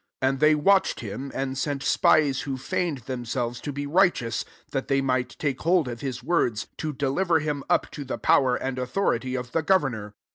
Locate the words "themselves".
3.05-3.61